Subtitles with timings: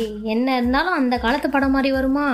[0.00, 2.26] ஏய், என்ன இருந்தாலும் அந்த காலத்து படம் மாதிரி வருமா?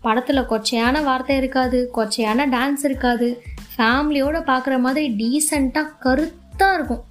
[0.00, 3.28] படத்தில் கொச்சையான வார்த்தை இருக்காது கொச்சையான டான்ஸ் இருக்காது.
[3.72, 7.04] ஃபேமிலியோடு பார்க்குற மாதிரி டீசெண்டாக கருத்தாக இருக்கும்.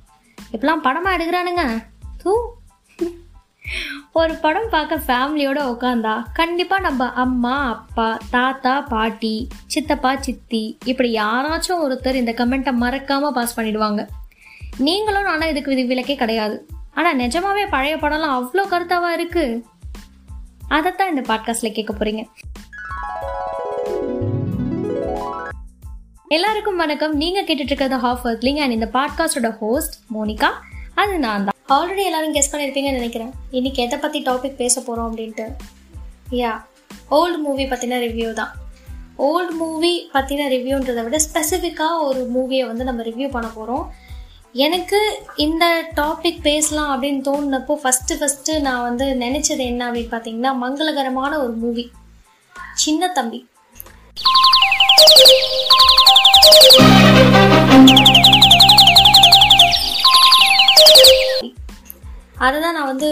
[0.53, 1.63] இப்பெல்லாம் படமாக எடுக்கிறானுங்க.
[2.23, 2.33] தூ.
[4.11, 9.33] ஒரு படம் பார்க்க ஃபேமிலியோட உட்காந்தா கண்டிப்பாக நம்ம அம்மா அப்பா தாத்தா பாட்டி
[9.65, 14.03] சித்தப்பா சித்தி இப்படி யாராச்சும் ஒருத்தர் இந்த கமெண்ட்டை மறக்காமல் பாஸ் பண்ணிடுவாங்க.
[14.77, 16.57] நீங்களும் நானும் இதுக்கு விதி விலக்கே கிடையாது.
[16.93, 19.09] ஆனால் நிஜமாவே பழைய படம்லாம் அவ்வளோ கருத்தாவா
[20.67, 22.25] அதைத்தான் இந்த பாட்காஸ்ட்ல கேட்க போறீங்க.
[26.27, 27.15] எல்லாருக்கும் வணக்கம்.
[27.15, 30.47] நீங்க கேட்டுட்டு இருக்கிறது ஹாஃப் ஒர்க்லிங் அண்ட் இந்த பாட்காஸ்டோட ஹோஸ்ட் மோனிகா.
[30.95, 31.81] அது நான் தான்.
[31.81, 33.31] ஆல்ரெடி எல்லாரும் கெஸ் பண்ணியிருப்பீங்கன்னு நினைக்கிறேன்.
[33.51, 35.55] இன்னைக்கு எதை பத்தி டாபிக் பேச போறோம் அப்படின்ட்டு?
[36.31, 36.63] யா
[37.11, 38.51] ஓல்டு மூவி பத்தின ரிவ்யூ தான்.
[39.17, 43.87] ஓல்டு மூவி பத்தின ரிவ்யூன்றதை விட ஸ்பெசிஃபிக்காக ஒரு மூவியை வந்து நம்ம ரிவ்யூ பண்ண போறோம்.
[44.65, 44.99] எனக்கு
[45.45, 51.53] இந்த டாபிக் பேசலாம் அப்படின்னு தோணுனப்போ ஃபஸ்ட்டு ஃபஸ்ட்டு நான் வந்து நினச்சது என்ன அப்படின்னு பார்த்தீங்கன்னா மங்களகரமான ஒரு
[51.63, 51.85] மூவி
[52.83, 53.39] சின்ன தம்பி.
[62.45, 63.09] அதை தான் நான் வந்து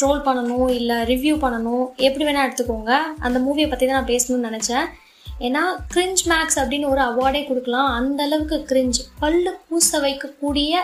[0.00, 2.92] ட்ரோல் பண்ணணும் இல்லை ரிவ்யூ பண்ணணும் எப்படி வேணால் எடுத்துக்கோங்க.
[3.26, 4.86] அந்த மூவியை பற்றி தான் நான் பேசணும்னு நினச்சேன்.
[5.46, 5.62] ஏன்னா
[5.94, 7.90] கிரிஞ்ச் மேக்ஸ் அப்படின்னு ஒரு அவார்டே கொடுக்கலாம்.
[7.98, 10.74] அந்த அளவுக்கு கிரிஞ்ச் பல்லு பூச வைக்கக்கூடிய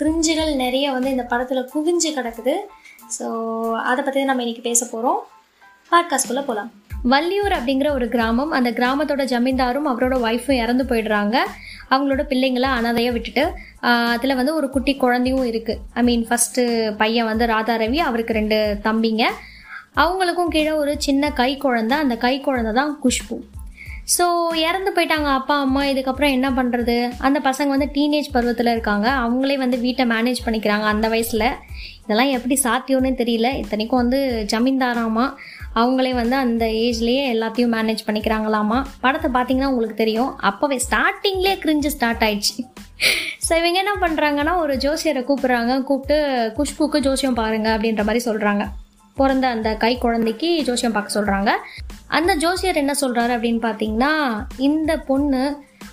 [0.00, 2.56] கிரிஞ்சுகள் நிறைய வந்து இந்த படத்தில் குவிஞ்சு கிடக்குது.
[3.16, 3.26] ஸோ
[3.90, 5.20] அதை பற்றி தான் நம்ம இன்றைக்கி பேச போகிறோம்
[5.92, 6.70] பாட்காஸ்ட்குள்ளே போகலாம்
[7.12, 8.52] வள்ளியூர் அப்படிங்கிற ஒரு கிராமம்.
[8.58, 11.36] அந்த கிராமத்தோட ஜமீன்தாரும் அவரோட ஒய்ஃபும் இறந்து போயிடுறாங்க.
[11.90, 13.44] அவங்களோட பிள்ளைங்களை அனாதையாக விட்டுட்டு
[14.12, 16.62] அதில் வந்து ஒரு குட்டி குழந்தையும் இருக்குது ஐ மீன் ஃபஸ்ட்டு
[17.02, 19.24] பையன் வந்து ராதா ரவி அவருக்கு ரெண்டு தம்பிங்க.
[20.04, 21.98] அவங்களுக்கும் கீழே ஒரு சின்ன கை குழந்தை.
[22.04, 23.36] அந்த கை குழந்தை தான் குஷ்பு.
[24.14, 24.24] ஸோ
[24.66, 26.94] இறந்து போயிட்டாங்க அப்பா அம்மா இதுக்கப்புறம் என்ன பண்ணுறது
[27.26, 29.06] அந்த பசங்க வந்து டீனேஜ் பருவத்தில் இருக்காங்க.
[29.22, 31.46] அவங்களே வந்து வீட்டை மேனேஜ் பண்ணிக்கிறாங்க அந்த வயசில்.
[32.04, 33.50] இதெல்லாம் எப்படி சாத்தியம்னே தெரியல.
[33.62, 34.20] இத்தனைக்கும் வந்து
[34.52, 35.26] ஜமீன்தாராமா
[35.80, 38.78] அவங்களே வந்து அந்த ஏஜ்லேயே எல்லாத்தையும் மேனேஜ் பண்ணிக்கிறாங்களாமா.
[39.04, 40.30] படத்தை பார்த்தீங்கன்னா உங்களுக்கு தெரியும்.
[40.50, 42.56] அப்போவே ஸ்டார்டிங்லேயே கிரிஞ்சு ஸ்டார்ட் ஆயிடுச்சு.
[43.46, 45.74] ஸோ இவங்க என்ன பண்ணுறாங்கன்னா ஒரு ஜோசியரை கூப்பிட்றாங்க.
[45.90, 46.18] கூப்பிட்டு
[46.58, 48.64] குஷ்புக்கு ஜோசியம் பாருங்க அப்படின்ற மாதிரி சொல்கிறாங்க
[49.16, 51.52] பிறந்த அந்த கை குழந்தைக்கு ஜோசியம் பார்க்க சொல்கிறாங்க
[52.16, 54.12] அந்த ஜோசியர் என்ன சொல்கிறாரு அப்படின்னு பார்த்தீங்கன்னா
[54.68, 55.42] இந்த பொண்ணு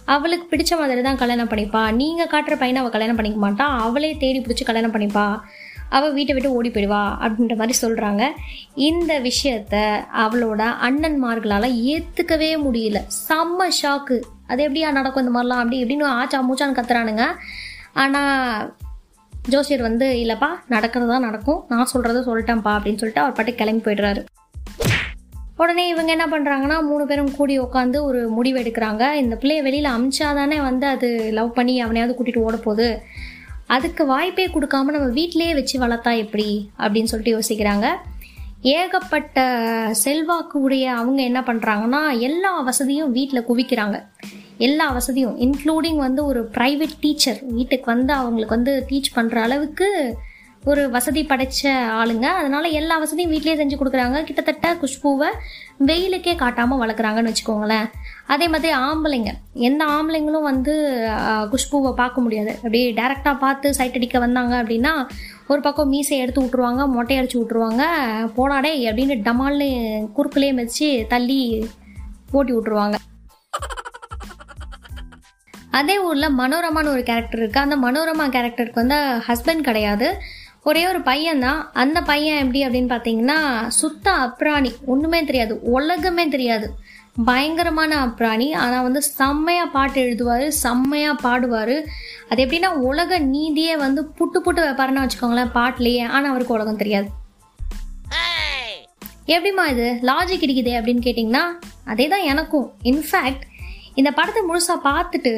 [0.05, 1.81] அவளுக்கு பிடிச்ச மாதிரி தான் கல்யாணம் பண்ணிப்பா.
[1.99, 3.67] நீங்கள் காட்டுற பையனை அவள் கல்யாணம் பண்ணிக்க மாட்டா.
[3.85, 5.25] அவளே தேடி பிடிச்சி கல்யாணம் பண்ணிப்பா.
[5.89, 8.23] அவள் வீட்டை விட்டு ஓடி போயிடுவா அப்படின்ற மாதிரி சொல்கிறாங்க
[8.87, 9.75] இந்த விஷயத்த
[10.23, 12.99] அவளோட அண்ணன்மார்களால் ஏற்றுக்கவே முடியல.
[13.27, 14.17] செம்ம ஷாக்கு
[14.47, 17.25] அது எப்படியா நடக்கும் இந்த மாதிரிலாம் அப்படி இப்படின்னு ஆச்சா மூச்சான்னு கத்துறானுங்க.
[18.03, 18.73] ஆனால்
[19.49, 21.63] ஜோசியர் வந்து இல்லைப்பா நடக்கிறது தான் நடக்கும்.
[21.67, 24.21] நான் சொல்கிறத சொல்லிட்டேன்ப்பா அப்படின்னு சொல்லிட்டு அவர் பாட்டு கிளம்பி போயிடுறாரு.
[25.57, 29.13] உடனே இவங்க என்ன பண்ணுறாங்கன்னா மூணு பேரும் கூடி உட்காந்து ஒரு முடிவு எடுக்கிறாங்க.
[29.13, 33.01] இந்த பிள்ளைய வெளியில் அமிச்சாதானே வந்து அது லவ் பண்ணி அவனையாவது கூட்டிகிட்டு ஓட போகுது.
[33.67, 36.69] அதுக்கு வாய்ப்பே கொடுக்காம நம்ம வீட்டிலேயே வச்சு வளர்த்தா எப்படி?
[36.79, 37.87] அப்படின்னு சொல்லிட்டு யோசிக்கிறாங்க.
[38.61, 39.45] ஏகப்பட்ட
[39.91, 43.99] செல்வாக்கு உடைய அவங்க என்ன பண்ணுறாங்கன்னா எல்லா வசதியும் வீட்டில் குவிக்கிறாங்க.
[44.57, 50.15] எல்லா வசதியும் இன்க்ளூடிங் வந்து ஒரு ப்ரைவேட் டீச்சர் வீட்டுக்கு வந்து அவங்களுக்கு வந்து டீச் பண்ணுற அளவுக்கு
[50.63, 51.61] ஒரு வசதி படைச்ச
[52.01, 52.25] ஆளுங்க.
[52.39, 54.23] அதனால எல்லா வசதியும் வீட்லேயே செஞ்சு கொடுக்குறாங்க.
[54.23, 55.29] கிட்டத்தட்ட குஷ்பூவை
[55.85, 57.87] வெயிலுக்கே காட்டாமல் வளர்க்குறாங்கன்னு வச்சுக்கோங்களேன்.
[58.27, 59.31] அதே மாதிரி ஆம்பளைங்க.
[59.53, 60.73] எந்த ஆம்பளைங்களும் வந்து
[61.53, 62.49] குஷ்பூவை பார்க்க முடியாது.
[62.49, 64.93] அப்படியே டேரெக்டாக பார்த்து சைட் அடிக்க வந்தாங்க அப்படின்னா
[65.47, 67.83] ஒரு பக்கம் மீசை எடுத்து விட்ருவாங்க மொட்டை அடிச்சு விட்ருவாங்க
[68.37, 69.69] போனாடே அப்படின்னு டமால்னு
[70.17, 71.67] குறுக்குலேயே மிதிச்சு தள்ளி
[72.31, 72.97] ஓட்டி விட்ருவாங்க
[75.79, 78.97] அதே ஊரில் மனோரமான்னு ஒரு கேரக்டர் இருக்குது அந்த மனோரமா கேரக்டருக்கு வந்து
[79.27, 80.07] ஹஸ்பண்ட் கிடையாது.
[80.69, 81.61] ஒரே ஒரு பையன் தான்.
[81.73, 84.71] அந்த பையன் எப்படி அப்படின்னு பார்த்தீங்கன்னா சுத்த அப்ராணி.
[84.85, 85.53] ஒன்றுமே தெரியாது.
[85.77, 86.67] உலகமே தெரியாது.
[87.25, 88.47] பயங்கரமான அப்ராணி.
[88.61, 90.45] ஆனால் வந்து செம்மையாக பாட்டு எழுதுவார்.
[90.47, 91.75] செம்மையாக பாடுவார்.
[92.29, 96.05] அது எப்படின்னா உலக நீதியே வந்து புட்டு புட்டு வைப்பாருன்னு வச்சுக்கோங்களேன் பாட்டுலேயே.
[96.15, 97.09] ஆனால் அவருக்கு உலகம் தெரியாது.
[99.33, 99.87] எப்படிம்மா இது?
[100.09, 101.43] லாஜிக் இருக்குதே அப்படின்னு கேட்டிங்கன்னா
[101.91, 103.43] அதே தான் எனக்கும் இன்ஃபேக்ட்
[103.99, 105.33] இந்த படத்தை முழுசா பார்த்துட்டு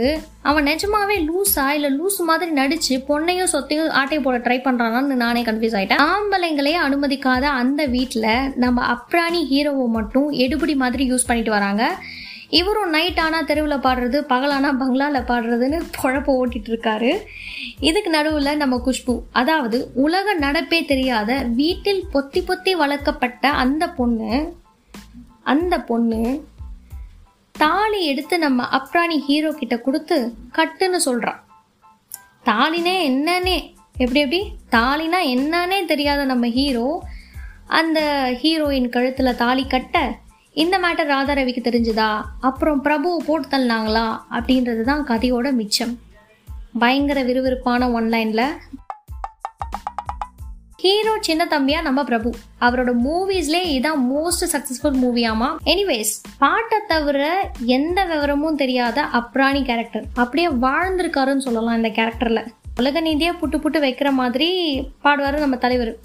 [0.50, 5.76] அவன் நிஜமாவே லூஸா இல்லை லூஸ் மாதிரி நடிச்சு பொண்ணையும் சொத்தையும் ஆட்டையை போட ட்ரை பண்ணுறானான்னு நானே கன்ஃபியூஸ்
[5.80, 6.04] ஆயிட்டேன்.
[6.14, 8.30] ஆம்பளைங்களே அனுமதிக்காத அந்த வீட்டில்
[8.64, 11.84] நம்ம அப்ராணி ஹீரோவை மட்டும் எடுபடி மாதிரி யூஸ் பண்ணிட்டு வராங்க.
[12.60, 17.12] இவரும் நைட் ஆனால் தெருவில் பாடுறது பகலானா பங்களாவில் பாடுறதுன்னு பொழப்ப ஓட்டிட்டு இருக்காரு.
[17.90, 21.32] இதுக்கு நடுவில் நம்ம குஷ்பு அதாவது உலக நடப்பே தெரியாத
[21.62, 24.34] வீட்டில் பொத்தி பொத்தி வளர்க்கப்பட்ட அந்த பொண்ணு
[25.54, 26.22] அந்த பொண்ணு
[27.58, 30.18] தாலி எடுத்து நம்ம அப்ராணி ஹீரோ கிட்ட கொடுத்து
[30.58, 31.40] கட்டுன்னு சொல்றான்.
[32.46, 33.58] தாலினே என்னன்னே
[33.98, 34.40] எப்படி எப்படி?
[34.72, 36.88] தாலினா என்னன்னே தெரியாத நம்ம ஹீரோ
[37.80, 38.00] அந்த
[38.42, 39.96] ஹீரோயின் கழுத்துல தாலி கட்ட
[40.54, 42.10] இந்த மேட்டர் ராதாரவிக்கு தெரிஞ்சுதா?
[42.40, 44.08] அப்புறம் பிரபுவை போட்டு தள்ளினாங்களா?
[44.32, 45.94] அப்படின்றது தான் கதையோட மிச்சம்.
[46.80, 48.48] பயங்கர விறுவிறுப்பான ஒன்லைனில்
[50.86, 52.34] ஹீரோ சின்ன தம்பியா நம்ம பிரபு.
[52.62, 60.48] அவரோட மூவிஸ்லேயே இதான் மோஸ்ட் சக்சஸ்ஃபுல் மூவியாமா எனிவேஸ் பாட்டை தவிர எந்த விவரமும் தெரியாத அப்ராணி கேரக்டர் அப்படியே
[60.48, 62.48] வாழ்ந்திருக்காருன்னு சொல்லலாம் இந்த கேரக்டர்ல
[62.78, 65.98] உலக நீதியாக புட்டு புட்டு வைக்கிற மாதிரி பாடுவாரு நம்ம தலைவர்.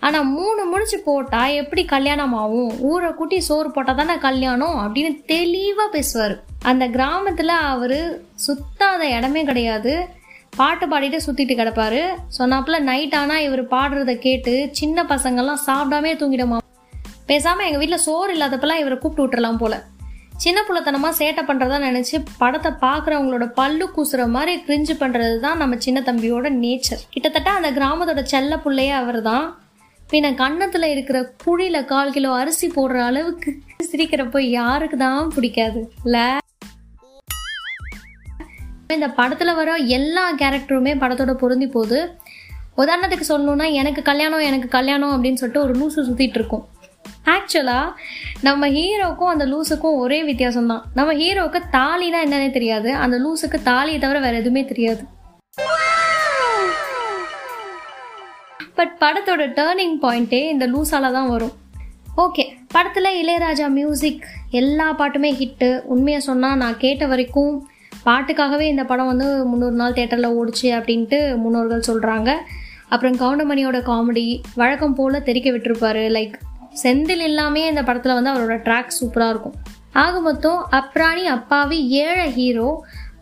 [0.00, 4.94] ஆனா மூணு முடிச்சு போட்டா எப்படி கல்யாணம் ஆகும் ஊரை கூட்டி சோறு போட்டா தானே கல்யாணம்?
[4.94, 6.40] அப்படின்னு தெளிவா பேசுவாரு.
[6.62, 10.06] அந்த கிராமத்துல அவரு சுத்தாத இடமே கிடையாது.
[10.58, 12.00] பாட்டு பாடிட்டு சுத்திட்டு கிடப்பாரு.
[12.36, 16.58] சொன்னாப்புல நைட் ஆனா இவர் பாடுறத கேட்டு சின்ன பசங்கள்லாம் சாப்பிடாமே தூங்கிடுமா?
[17.30, 19.76] பேசாம எங்க வீட்டில் சோறு இல்லாதப்பெல்லாம் இவரை கூப்பிட்டு விட்டுறலாம் போல.
[20.44, 26.00] சின்ன புள்ளத்தனமா சேட்டை பண்றதா நினைச்சு படத்தை பாக்குறவங்களோட பல்லு கூசுற மாதிரி கிரிஞ்சு பண்ணுறது தான் நம்ம சின்ன
[26.08, 29.46] தம்பியோட நேச்சர் கிட்டத்தட்ட அந்த கிராமத்தோட செல்ல பிள்ளையே அவர் தான்
[30.10, 33.52] பின்ன கன்னத்துல இருக்கிற குழியில கால் கிலோ அரிசி போடுற அளவுக்கு
[33.90, 35.80] சிரிக்கிறப்போ யாருக்கு தான் பிடிக்காது.
[36.06, 36.18] இல்ல
[38.94, 42.14] இந்த படத்தில் வர எல்லா கேரக்டருமே படத்தோட பொருந்தி போகுது.
[42.76, 46.68] உதாரணத்துக்கு சொல்லணும்னா எனக்கு கல்யாணம் எனக்கு கல்யாணம் அப்படின்னு சொல்லிட்டு ஒரு லூசு சுற்றிட்டு இருக்கும்.
[47.24, 47.92] ஆக்சுவலாக
[48.40, 52.94] நம்ம ஹீரோக்கும் அந்த லூஸுக்கும் ஒரே வித்தியாசம் தான் நம்ம ஹீரோவுக்கு தாலினா என்னன்னே தெரியாது.
[52.94, 55.04] அந்த லூஸுக்கு தாலியை தவிர வேற எதுவுமே தெரியாது.
[58.74, 61.54] பட் படத்தோட டேர்னிங் பாயிண்ட்டே இந்த லூஸால தான் வரும்.
[62.16, 67.68] ஓகே படத்தில் இளையராஜா மியூசிக் எல்லா பாட்டுமே ஹிட்டு உண்மையை சொன்னால் நான் கேட்ட வரைக்கும்
[68.08, 72.30] பாட்டுக்காகவே இந்த படம் வந்து முந்நூறு நாள் தேட்டரில் ஓடிச்சு அப்படின்ட்டு முன்னோர்கள் சொல்கிறாங்க
[72.88, 74.26] அப்புறம் கவுண்டமணியோட காமெடி
[74.60, 76.04] வழக்கம் போல் தெரிக்க விட்டுருப்பாரு.
[76.16, 76.36] லைக்
[76.82, 79.56] செந்தில் எல்லாமே இந்த படத்தில் வந்து அவரோட ட்ராக் சூப்பராக இருக்கும்.
[80.04, 82.70] ஆக மொத்தம் அப்ராணி அப்பாவி ஏழை ஹீரோ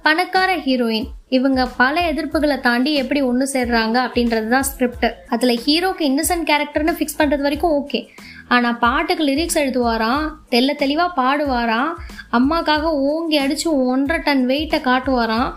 [0.06, 1.06] பணக்கார ஹீரோயின்
[1.36, 7.18] இவங்க பல எதிர்ப்புகளை தாண்டி எப்படி ஒன்று சேர்றாங்க அப்படின்றது தான் ஸ்கிரிப்ட் அதில் ஹீரோக்கு இன்னசென்ட் கேரக்டர்னு ஃபிக்ஸ்
[7.18, 8.00] பண்ணுறது வரைக்கும் ஓகே
[8.48, 11.92] ஆனால் பாட்டுக்கு லிரிக்ஸ் எழுதுவாராம் தெல்ல தெளிவாக பாடுவாராம்
[12.32, 15.52] அம்மாக்காக ஓங்கி அடித்து ஒன்றரை டன் வெயிட்டை காட்டுவாராம்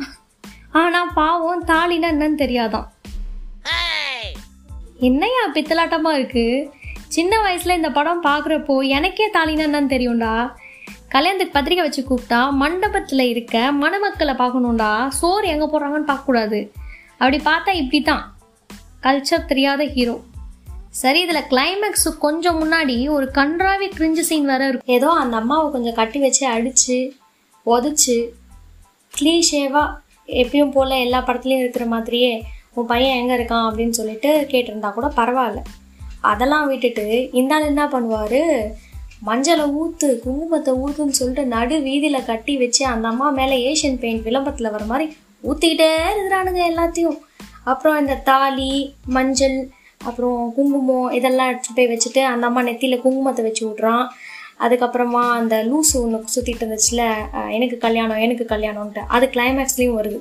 [0.72, 2.88] ஆனால் பாவம் தாலினா என்னன்னு தெரியாதான்.
[5.00, 6.70] என்னையா பித்தலாட்டமாக இருக்குது
[7.08, 10.34] சின்ன வயசுல இந்த படம் பார்க்குறப்போ எனக்கே தாலினா என்னன்னு தெரியும்டா.
[11.10, 15.08] கல்யாணத்துக்கு பத்திரிக்கை வச்சு கூப்பிட்டா மண்டபத்தில் இருக்க மணமக்களை பார்க்கணும்டா.
[15.08, 16.60] சோறு எங்கே போடுறாங்கன்னு பார்க்கக்கூடாது.
[17.18, 18.24] அப்படி பார்த்தா இப்படி தான்
[19.04, 20.16] கல்ச்சர் தெரியாத ஹீரோ
[20.90, 24.96] சரி இதில் கிளைமேக்ஸ் கொஞ்சம் முன்னாடி ஒரு கன்றாவி கிரிஞ்சு சீன் வேற இருக்கும்.
[24.96, 27.10] ஏதோ அந்த அம்மாவை கொஞ்சம் கட்டி வச்சு அடிச்சு
[27.66, 28.30] உதச்சு
[29.22, 29.96] க்ளீஷேவாக
[30.28, 32.44] எப்பயும் போல் எல்லா படத்துலையும் இருக்கிற மாதிரியே
[32.74, 33.68] உன் பையன் எங்கே இருக்கான்?
[33.68, 35.64] அப்படின்னு சொல்லிட்டு கேட்டிருந்தா கூட பரவாயில்ல.
[36.22, 38.72] அதெல்லாம் விட்டுட்டு இந்த ஆள் என்ன பண்ணுவார்?
[39.26, 44.72] மஞ்சளை ஊற்று குங்குமத்தை ஊற்றுன்னு சொல்லிட்டு நடு வீதியில் கட்டி வச்சு அந்த அம்மா மேலே ஏஷியன் பெயிண்ட் விளம்பரத்தில்
[44.72, 47.20] வர மாதிரி ஊற்றிக்கிட்டே இருக்கிறானுங்க எல்லாத்தையும்.
[47.64, 49.70] அப்புறம் இந்த தாலி மஞ்சள்
[50.02, 54.06] அப்புறம் குங்குமம் இதெல்லாம் எடுத்துகிட்டு போய் வச்சுட்டு அந்த அம்மா நெத்தியில் குங்குமத்தை வச்சு விட்றான்.
[54.66, 57.02] அதுக்கப்புறமா அந்த லூசு ஒன்று சுற்றிட்டு இருந்துச்சுல
[57.56, 59.02] எனக்கு கல்யாணம் எனக்கு கல்யாணம்ன்ட்டு.
[59.16, 60.20] அது கிளைமேக்ஸ்லேயும் வருது.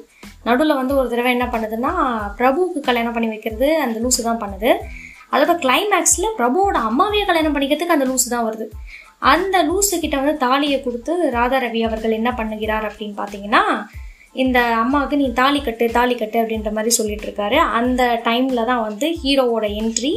[0.49, 1.93] நடுவில் வந்து ஒரு தடவை என்ன பண்ணுதுன்னா
[2.39, 4.73] பிரபுவுக்கு கல்யாணம் பண்ணி வைக்கிறது அந்த லூசு தான் பண்ணுது.
[5.33, 8.67] அதோட கிளைமேக்ஸில் பிரபுவோட அம்மாவையே கல்யாணம் பண்ணிக்கிறதுக்கு அந்த லூசு தான் வருது.
[9.33, 13.63] அந்த லூசு கிட்ட வந்து தாலியை கொடுத்து ராதா ரவி அவர்கள் என்ன பண்ணுகிறார் அப்படின்னு பார்த்தீங்கன்னா
[14.45, 17.59] இந்த அம்மாவுக்கு நீ தாலி கட்டு தாலி கட்டு அப்படின்ற மாதிரி சொல்லிட்டு இருக்காரு.
[17.79, 20.15] அந்த டைமில் தான் வந்து ஹீரோவோட என்ட்ரி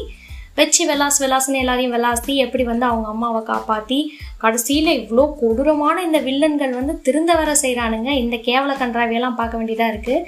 [0.59, 3.99] வச்சு வெலாஸ் வெலாஸ்னு எல்லாரையும் வெலாசி எப்படி வந்து அவங்க அம்மாவை காப்பாற்றி
[4.37, 10.25] கடைசியில் இவ்வளோ கொடூரமான இந்த வில்லன்கள் வந்து திருந்த வர செய்கிறானுங்க இந்த கேவல கன்றாவியெல்லாம் பார்க்க வேண்டியதாக இருக்குது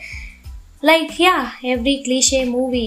[0.83, 1.35] like yeah
[1.73, 2.85] every cliche movie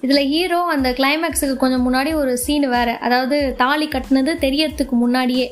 [0.00, 2.94] இதில் ஹீரோ அந்த கிளைமேக்ஸுக்கு கொஞ்சம் முன்னாடி ஒரு சீன் வேறு.
[2.98, 5.46] அதாவது தாலி கட்டினது தெரியறதுக்கு முன்னாடியே.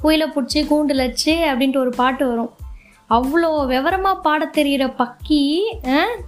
[0.00, 2.52] புயலை பிடிச்சி கூண்டில் வச்சு அப்படின்ட்டு ஒரு பாட்டு வரும்.
[3.14, 5.42] அவ்வளோ விவரமாக பாட தெரிகிற பக்கி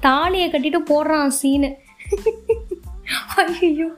[0.07, 1.71] தாலியை கட்டிட்டு போடுறான் சீனு.
[3.43, 3.89] ஐயோ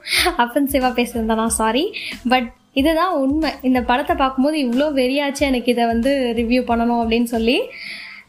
[0.43, 1.83] அஃபென்சிவாக பேசுகிறதா நான் சாரி
[2.31, 2.47] பட்
[2.79, 3.49] இதுதான் உண்மை.
[3.67, 7.57] இந்த படத்தை பார்க்கும்போது இவ்வளோ வெறியாச்சு எனக்கு இதை வந்து ரிவ்யூ பண்ணணும் அப்படின்னு சொல்லி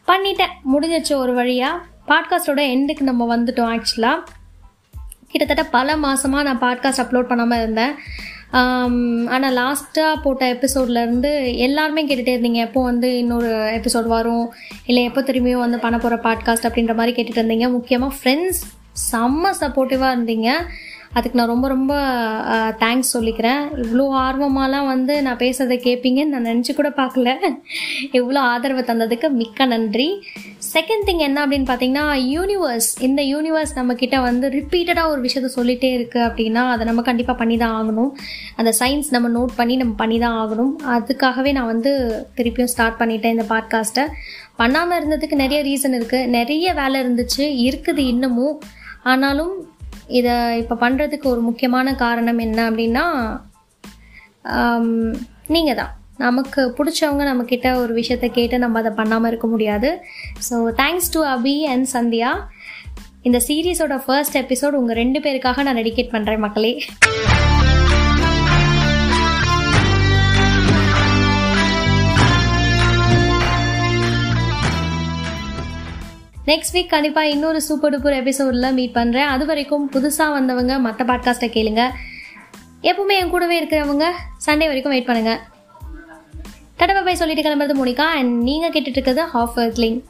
[0.09, 0.53] பண்ணிட்டேன்.
[0.73, 4.25] முடிஞ்சிச்சு ஒரு வழியாக பாட்காஸ்டோட எண்டுக்கு நம்ம வந்துட்டோம் ஆக்சுவலாக
[5.31, 7.93] கிட்டத்தட்ட பல மாதமாக நான் பாட்காஸ்ட் அப்லோட் பண்ணாமல் இருந்தேன்.
[8.51, 12.61] ஆனால் லாஸ்ட்டாக போட்ட எபிசோட்லேருந்து எல்லாருமே கேட்டுகிட்டே இருந்தீங்க.
[12.67, 14.53] எப்போ வந்து இன்னொரு எபிசோட் வரும்?
[14.85, 17.71] இல்லை எப்போ திரும்பியும் வந்து பண்ண போகிற பாட்காஸ்ட் அப்படின்ற மாதிரி கேட்டுகிட்டு இருந்தீங்க.
[17.71, 18.61] முக்கியமாக ஃப்ரெண்ட்ஸ்
[19.11, 20.51] செம்ம சப்போர்ட்டிவாக இருந்தீங்க.
[21.17, 21.93] அதுக்கு நான் ரொம்ப ரொம்ப
[22.81, 23.61] தேங்க்ஸ் சொல்லிக்கிறேன்.
[23.83, 27.29] இவ்வளோ ஆர்வமாலாம் வந்து நான் பேசுறதை கேட்பீங்கன்னு நான் நினச்சி கூட பார்க்கல.
[28.19, 30.07] இவ்வளோ ஆதரவு தந்ததுக்கு மிக்க நன்றி.
[30.73, 36.25] செகண்ட் திங் என்ன அப்படின்னு பார்த்தீங்கன்னா யூனிவர்ஸ் இந்த யூனிவர்ஸ் நம்மக்கிட்ட வந்து ரிப்பீட்டடாக ஒரு விஷயத்த சொல்லிகிட்டே இருக்குது
[36.27, 38.11] அப்படின்னா அதை நம்ம கண்டிப்பாக பண்ணி தான் ஆகணும்.
[38.59, 40.73] அந்த சயின்ஸ் நம்ம நோட் பண்ணி நம்ம பண்ணி தான் ஆகணும்.
[40.97, 41.93] அதுக்காகவே நான் வந்து
[42.37, 44.05] திருப்பியும் ஸ்டார்ட் பண்ணிட்டேன் இந்த பாட்காஸ்ட்டை
[44.61, 47.43] பண்ணாமல் இருந்ததுக்கு நிறைய ரீசன் இருக்குது நிறைய வேலை இருந்துச்சு.
[47.67, 48.57] இருக்குது இன்னமும்.
[49.11, 49.53] ஆனாலும்
[50.17, 53.05] இதை இப்போ பண்ணுறதுக்கு ஒரு முக்கியமான காரணம் என்ன அப்படின்னா
[55.55, 55.93] நீங்கள் தான்
[56.25, 59.89] நமக்கு பிடிச்சவங்க நம்மக்கிட்ட ஒரு விஷயத்த கேட்டு நம்ம அதை பண்ணாமல் இருக்க முடியாது.
[60.47, 62.31] So thanks to Abhi and Sandhya
[63.27, 66.73] இந்த சீரீஸோட ஃபர்ஸ்ட் எபிசோட் உங்கள் ரெண்டு பேருக்காக நான் டெடிகேட் பண்ணுறேன் மக்களே.
[76.45, 81.49] நெக்ஸ்ட் வீக் கண்டிப்பாக இன்னொரு சூப்பர் டூப்பர் எபிசோடில் மீட் பண்ணுறேன் அது வரைக்கும் புதுசாக வந்தவங்க மற்ற பாட்காஸ்ட்டை
[81.49, 81.89] கேளுங்க.
[82.81, 84.11] எப்பவுமே என் கூடவே இருக்கிறவங்க
[84.45, 85.37] சண்டே வரைக்கும் வெயிட் பண்ணுங்கள்
[86.77, 88.01] தடவை போய் சொல்லிட்டு கிளம்புறது மோனிகா.
[88.01, 90.03] அண்ட் நீங்கள் கேட்டுட்டு இருக்கிறது ஹாஃப் எர்த்லிங்